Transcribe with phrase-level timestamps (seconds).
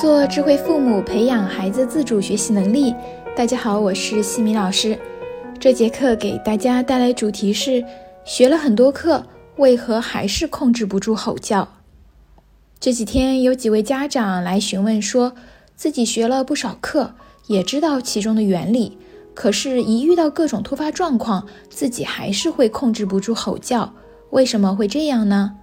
[0.00, 2.94] 做智慧父母，培养孩子自主学习能力。
[3.34, 4.96] 大家好，我是西米老师。
[5.58, 7.84] 这节课给大家带来主题是：
[8.24, 9.26] 学了很多课，
[9.56, 11.66] 为何还是控制不住吼叫？
[12.78, 15.32] 这几天有几位家长来询问，说
[15.74, 17.14] 自己学了不少课，
[17.48, 18.96] 也知道其中的原理，
[19.34, 23.92] 可是，一遇到各种突发状况，自己还是会控制不住吼叫。
[24.30, 25.56] 为什么会这样呢？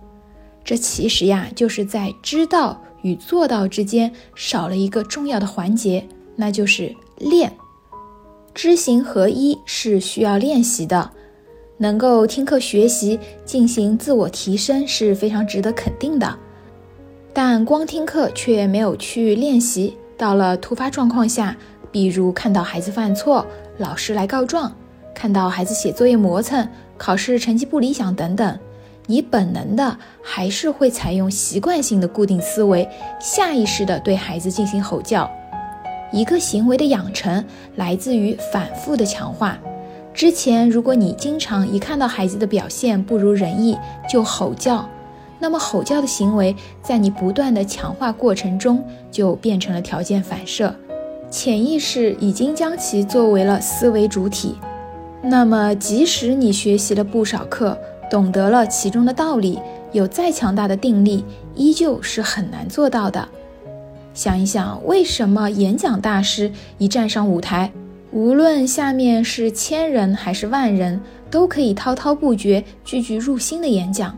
[0.65, 2.81] 这其实呀，就是在知道。
[3.05, 6.03] 与做到之间少了一个重要的环节，
[6.35, 7.53] 那就是练。
[8.55, 11.11] 知行合一是需要练习的，
[11.77, 16.35] 能够听课学习、进行自我提升是非常值得肯定的。
[17.31, 21.55] 但光听课却没有去练习，到了突发状况下，
[21.91, 23.45] 比如看到孩子犯错、
[23.77, 24.75] 老师来告状，
[25.13, 28.57] 看到孩子写作业磨蹭、考试成绩不理想等等。
[29.07, 32.87] 你本能的还是会采用习惯性的固定思维，
[33.19, 35.29] 下意识的对孩子进行吼叫。
[36.11, 37.43] 一个行为的养成
[37.75, 39.57] 来自于反复的强化。
[40.13, 43.77] 之前，如果你经常一看到孩子的表现不如人意
[44.09, 44.87] 就吼叫，
[45.39, 50.73] 那么吼叫的行为在你不断的强化过程中就变成了条件反射，
[51.29, 54.55] 潜意识已经将其作为了思维主体。
[55.21, 57.77] 那么，即使你学习了不少课，
[58.09, 59.59] 懂得了其中的道理，
[59.91, 61.23] 有再强大的定力，
[61.55, 63.27] 依旧是很难做到的。
[64.13, 67.71] 想一想，为什么演讲大师一站上舞台，
[68.11, 74.17] 无论下面是千人还是万人，都可以滔滔不绝、句句入心的演讲？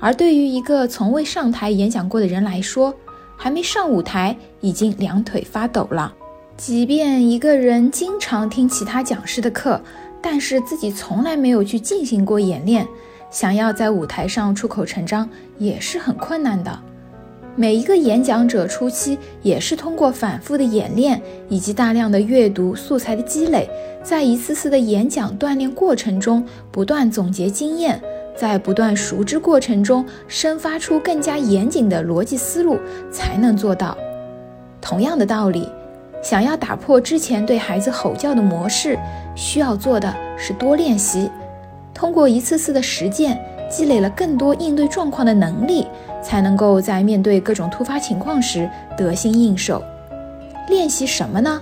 [0.00, 2.92] 而对于一个从未上台演讲过的人来说，
[3.36, 6.12] 还没上舞台，已经两腿发抖了。
[6.56, 9.80] 即便一个人经常听其他讲师的课，
[10.20, 12.86] 但是自己从来没有去进行过演练。
[13.30, 15.28] 想要在舞台上出口成章
[15.58, 16.78] 也是很困难的。
[17.56, 23.68] 每一个演讲者初期也是通过反复的演练以及大量的阅读素材的积累，
[24.02, 28.00] 在一次次的演讲锻炼过程中不断总结经验，
[28.36, 32.78] 在不断熟知过程中生发出更加严谨的逻辑思路，
[33.10, 33.98] 才能做到。
[34.80, 35.68] 同样的道理，
[36.22, 38.96] 想要打破之前对孩子吼叫的模式，
[39.34, 41.28] 需要做的是多练习。
[42.00, 43.38] 通过一次次的实践，
[43.68, 45.86] 积累了更多应对状况的能力，
[46.22, 48.66] 才能够在面对各种突发情况时
[48.96, 49.82] 得心应手。
[50.70, 51.60] 练习什么呢？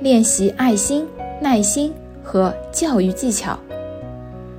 [0.00, 1.06] 练习爱心、
[1.40, 3.58] 耐心和教育技巧。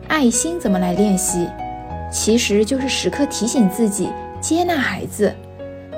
[0.08, 1.48] 爱心怎么来练习？
[2.12, 4.10] 其实就是时刻提醒自己
[4.42, 5.32] 接纳孩子，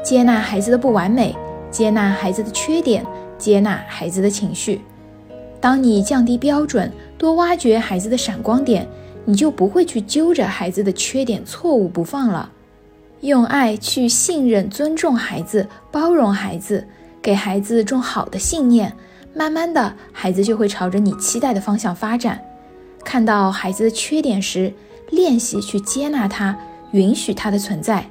[0.04, 1.34] 接纳孩子的不完美，
[1.72, 3.06] 接纳孩子的缺点，
[3.38, 4.82] 接纳孩子的情绪。
[5.62, 6.92] 当你降低标准，
[7.28, 8.88] 多挖掘孩子的闪光点，
[9.26, 12.50] 你就不会去揪着孩子的缺点错误不放了。
[13.20, 16.88] 用爱去信任、尊重孩子，包容孩子，
[17.22, 18.96] 给孩子种好的信念，
[19.34, 22.42] 慢慢的，孩子就会朝着你期待的方向发展。
[23.04, 24.72] 看到孩子的缺点时，
[25.10, 26.58] 练习去接纳他，
[26.94, 28.08] 允许他的存在。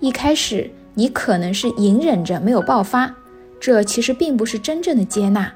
[0.00, 3.14] 一开始，你可能是隐忍着没有爆发，
[3.58, 5.50] 这其实并不是真正的接纳。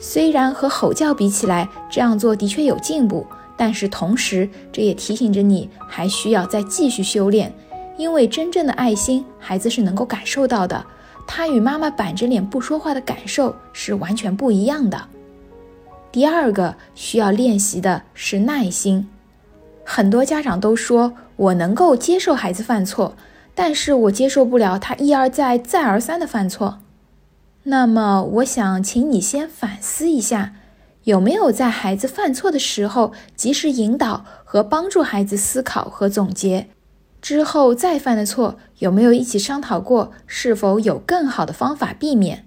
[0.00, 7.54] 虽然和吼叫比起来，这样做的确有进步，但是同时这也提醒着你，还需要再继续修炼。
[7.98, 10.82] 因为真正的爱心，孩子是能够感受到的，
[11.26, 14.98] 他与妈妈板着脸不说话的感受是完全不一样的。
[16.10, 19.06] 第二个需要练习的是耐心。
[19.84, 23.14] 很多家长都说我能够接受孩子犯错，
[23.54, 26.78] 但是我接受不了他一而再、再而三的犯错。
[27.70, 30.54] 那么，我想请你先反思一下，
[31.04, 36.66] 有没有在孩子犯错的时候及时引导和帮助孩子思考和总结？
[37.22, 42.44] 之后再犯的错，有没有一起商讨过是否有更好的方法避免？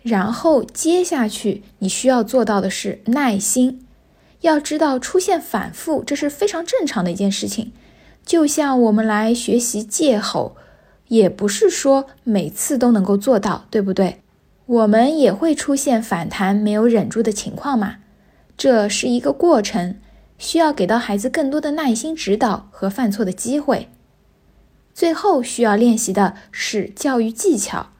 [0.00, 3.86] 然后接下去你需要做到的是耐心。
[4.40, 7.70] 要知道，出现反复这是非常正常的一件事情，
[8.24, 10.56] 就像我们来学习戒吼。
[11.08, 14.21] 也不是说每次都能够做到，对不对？
[14.72, 17.96] 我们也会出现反弹没有忍住的情况嘛。
[18.56, 19.96] 这是一个过程，
[20.38, 23.90] 需要给到孩子更多的耐心指导和犯错的机会。
[24.94, 27.90] 最后需要练习的是教育技巧，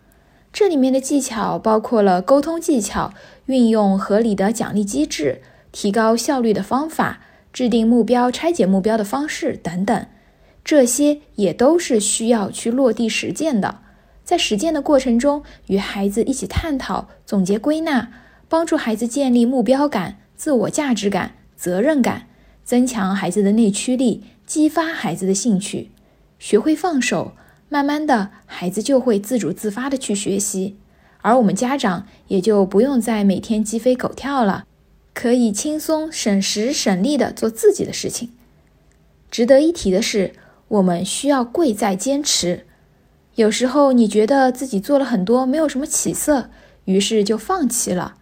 [0.51, 3.13] 这里面的技巧包括了沟通技巧、
[3.45, 5.43] 运用合理的奖励机制、
[5.73, 7.21] 提高效率的方法、
[7.53, 10.07] 制定目标、拆解目标的方式等等。
[10.65, 13.81] 这些也都是需要去落地实践的，
[14.32, 18.11] 在实践的过程中，与孩子一起探讨、总结、归纳，
[18.49, 22.29] 帮助孩子建立目标感、自我价值感、责任感，
[22.64, 25.90] 增强孩子的内驱力，激发孩子的兴趣，
[26.38, 27.32] 学会放手，
[27.69, 30.76] 慢慢的，孩子就会自主自发的去学习，
[31.20, 34.64] 而我们家长也就不用再每天鸡飞狗跳了，
[35.12, 38.31] 可以轻松省时省力的做自己的事情。
[39.31, 40.32] 值得一提的是，
[40.69, 42.64] 我们需要贵在坚持。
[43.37, 46.50] 有时候你觉得自己做了很多，没有什么起色，
[46.84, 48.14] 于是就放弃了。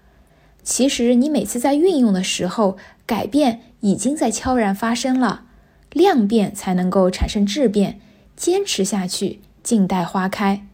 [0.63, 2.77] 其实你每次在运用的时候，
[3.07, 5.45] 改变已经在悄然发生了。
[5.93, 7.99] 量变才能够产生质变，
[8.37, 10.65] 坚持下去，静待花开。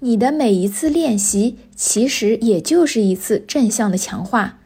[0.00, 4.58] 你的每一次练习，其实也就是一次正向的强化。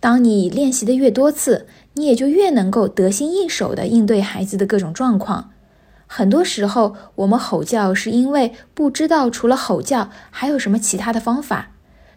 [0.00, 5.50] 当你练习的越多次，你也就越能够得心应手的应对孩子的各种状况。
[6.10, 11.70] 很多时候，我们吼叫是因为不知道除了吼叫还有什么其他的方法。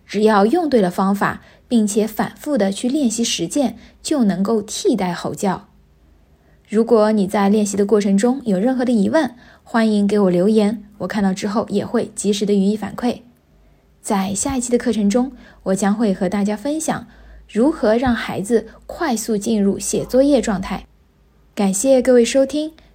[0.08, 5.68] 只要用对了方法，并且反复的去练习实践，就能够替代吼叫。
[6.68, 13.22] 如果你在练习的过程中有任何的疑问，欢迎给我留言，我看到之后也会及时的予以反馈。
[14.02, 15.34] 在下一期的课程中，
[15.64, 17.08] 我将会和大家分享
[17.48, 20.86] 如何让孩子快速进入写作业状态。
[21.54, 22.72] 感谢各位收听。